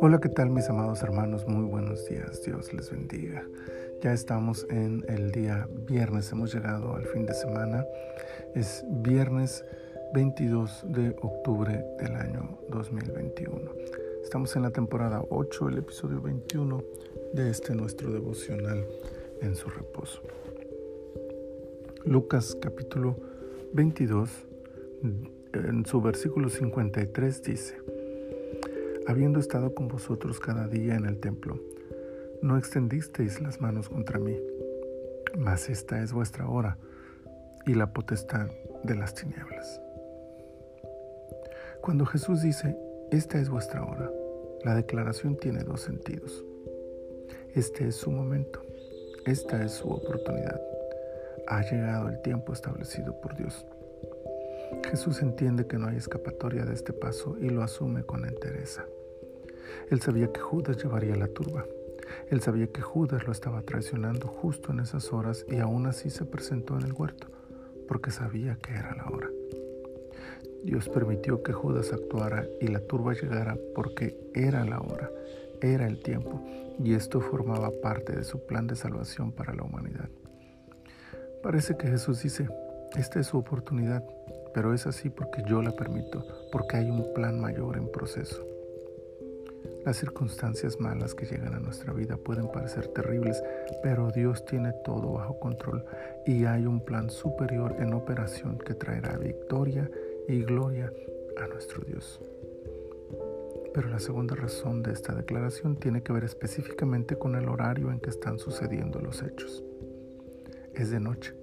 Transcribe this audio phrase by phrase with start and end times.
[0.00, 1.46] Hola, ¿qué tal mis amados hermanos?
[1.46, 3.46] Muy buenos días, Dios les bendiga.
[4.02, 7.84] Ya estamos en el día viernes, hemos llegado al fin de semana.
[8.54, 9.64] Es viernes
[10.14, 13.70] 22 de octubre del año 2021.
[14.22, 16.82] Estamos en la temporada 8, el episodio 21
[17.34, 18.86] de este nuestro devocional
[19.42, 20.22] en su reposo.
[22.06, 23.16] Lucas capítulo
[23.74, 24.30] 22,
[25.54, 27.76] en su versículo 53 dice,
[29.06, 31.60] habiendo estado con vosotros cada día en el templo,
[32.42, 34.36] no extendisteis las manos contra mí,
[35.38, 36.76] mas esta es vuestra hora
[37.66, 38.48] y la potestad
[38.82, 39.80] de las tinieblas.
[41.80, 42.76] Cuando Jesús dice,
[43.10, 44.10] esta es vuestra hora,
[44.64, 46.44] la declaración tiene dos sentidos.
[47.54, 48.62] Este es su momento,
[49.26, 50.60] esta es su oportunidad.
[51.46, 53.66] Ha llegado el tiempo establecido por Dios.
[54.88, 58.84] Jesús entiende que no hay escapatoria de este paso y lo asume con entereza.
[59.90, 61.64] Él sabía que Judas llevaría la turba.
[62.30, 66.24] Él sabía que Judas lo estaba traicionando justo en esas horas y aún así se
[66.24, 67.28] presentó en el huerto,
[67.88, 69.30] porque sabía que era la hora.
[70.64, 75.10] Dios permitió que Judas actuara y la turba llegara porque era la hora,
[75.60, 76.40] era el tiempo,
[76.82, 80.08] y esto formaba parte de su plan de salvación para la humanidad.
[81.42, 82.48] Parece que Jesús dice,
[82.96, 84.02] esta es su oportunidad,
[84.54, 88.46] pero es así porque yo la permito, porque hay un plan mayor en proceso.
[89.84, 93.42] Las circunstancias malas que llegan a nuestra vida pueden parecer terribles,
[93.82, 95.84] pero Dios tiene todo bajo control
[96.24, 99.90] y hay un plan superior en operación que traerá victoria
[100.26, 100.90] y gloria
[101.42, 102.18] a nuestro Dios.
[103.74, 108.00] Pero la segunda razón de esta declaración tiene que ver específicamente con el horario en
[108.00, 109.64] que están sucediendo los hechos.
[110.72, 111.34] Es de noche,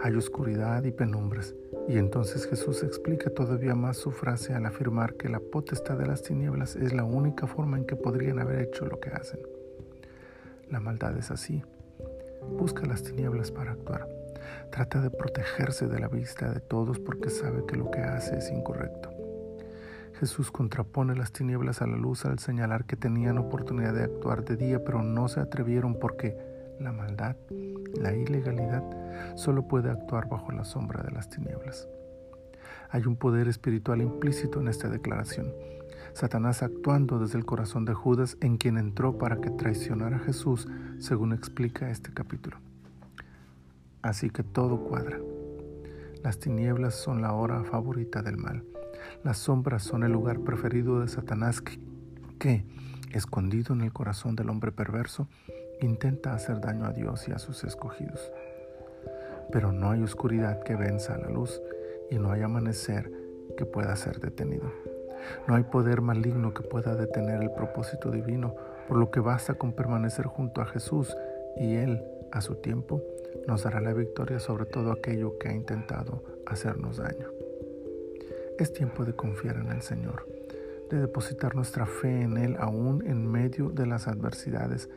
[0.00, 1.54] hay oscuridad y penumbras,
[1.88, 6.22] y entonces Jesús explica todavía más su frase al afirmar que la potestad de las
[6.22, 9.40] tinieblas es la única forma en que podrían haber hecho lo que hacen.
[10.70, 11.62] La maldad es así.
[12.58, 14.08] Busca las tinieblas para actuar.
[14.70, 18.50] Trata de protegerse de la vista de todos porque sabe que lo que hace es
[18.50, 19.10] incorrecto.
[20.18, 24.56] Jesús contrapone las tinieblas a la luz al señalar que tenían oportunidad de actuar de
[24.56, 26.51] día, pero no se atrevieron porque
[26.82, 27.36] la maldad,
[27.94, 28.84] la ilegalidad,
[29.36, 31.88] solo puede actuar bajo la sombra de las tinieblas.
[32.90, 35.52] Hay un poder espiritual implícito en esta declaración.
[36.12, 40.68] Satanás actuando desde el corazón de Judas en quien entró para que traicionara a Jesús,
[40.98, 42.58] según explica este capítulo.
[44.02, 45.18] Así que todo cuadra.
[46.22, 48.64] Las tinieblas son la hora favorita del mal.
[49.24, 51.62] Las sombras son el lugar preferido de Satanás
[52.38, 52.64] que,
[53.12, 55.28] escondido en el corazón del hombre perverso,
[55.86, 58.32] intenta hacer daño a Dios y a sus escogidos.
[59.50, 61.60] Pero no hay oscuridad que venza a la luz
[62.10, 63.10] y no hay amanecer
[63.56, 64.70] que pueda ser detenido.
[65.46, 68.54] No hay poder maligno que pueda detener el propósito divino,
[68.88, 71.16] por lo que basta con permanecer junto a Jesús
[71.56, 73.02] y Él, a su tiempo,
[73.46, 77.28] nos dará la victoria sobre todo aquello que ha intentado hacernos daño.
[78.58, 80.26] Es tiempo de confiar en el Señor,
[80.90, 84.88] de depositar nuestra fe en Él aún en medio de las adversidades,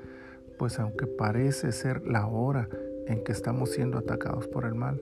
[0.57, 2.69] pues aunque parece ser la hora
[3.07, 5.01] en que estamos siendo atacados por el mal,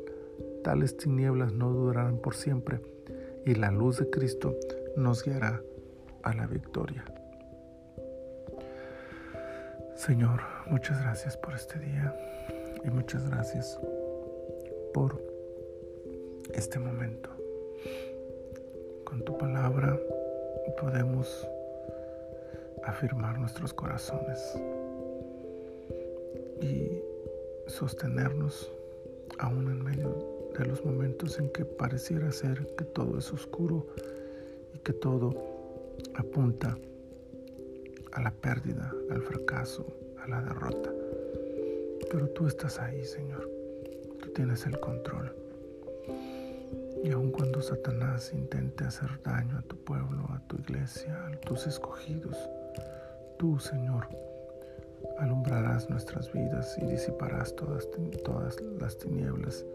[0.63, 2.79] tales tinieblas no durarán por siempre
[3.45, 4.55] y la luz de Cristo
[4.95, 5.61] nos guiará
[6.23, 7.03] a la victoria.
[9.95, 12.15] Señor, muchas gracias por este día
[12.83, 13.79] y muchas gracias
[14.93, 15.21] por
[16.53, 17.29] este momento.
[19.05, 19.97] Con tu palabra
[20.79, 21.47] podemos
[22.83, 24.57] afirmar nuestros corazones
[26.63, 27.03] y
[27.67, 28.71] sostenernos
[29.39, 30.15] aún en medio
[30.57, 33.87] de los momentos en que pareciera ser que todo es oscuro
[34.73, 35.31] y que todo
[36.15, 36.77] apunta
[38.13, 39.85] a la pérdida, al fracaso,
[40.23, 40.91] a la derrota.
[42.09, 43.49] Pero tú estás ahí, Señor.
[44.21, 45.35] Tú tienes el control.
[47.03, 51.67] Y aun cuando Satanás intente hacer daño a tu pueblo, a tu iglesia, a tus
[51.67, 52.37] escogidos,
[53.37, 54.07] tú, Señor,
[55.17, 57.87] alumbrarás nuestras vidas y disiparás todas,
[58.23, 59.65] todas las tinieblas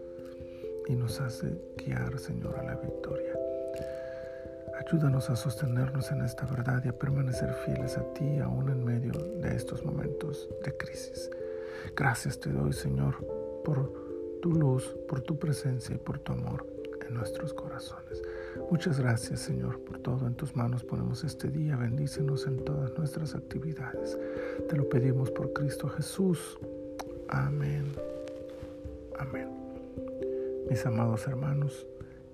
[0.87, 3.37] y nos hace guiar, Señor, a la victoria.
[4.79, 9.11] Ayúdanos a sostenernos en esta verdad y a permanecer fieles a ti aún en medio
[9.11, 11.29] de estos momentos de crisis.
[11.95, 13.15] Gracias te doy, Señor,
[13.63, 13.93] por
[14.41, 16.65] tu luz, por tu presencia y por tu amor
[17.07, 18.21] en nuestros corazones.
[18.69, 20.27] Muchas gracias, Señor, por todo.
[20.27, 21.75] En tus manos ponemos este día.
[21.75, 24.17] Bendícenos en todas nuestras actividades.
[24.67, 26.59] Te lo pedimos por Cristo Jesús.
[27.27, 27.93] Amén.
[29.17, 29.49] Amén.
[30.69, 31.87] Mis amados hermanos,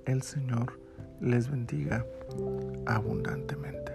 [0.05, 0.73] el Señor
[1.21, 2.05] les bendiga
[2.85, 3.94] abundantemente.